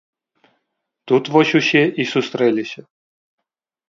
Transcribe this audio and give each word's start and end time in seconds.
Тут 1.11 1.23
вось 1.35 1.53
усе 1.59 1.83
і 2.05 2.07
сустрэліся. 2.13 2.81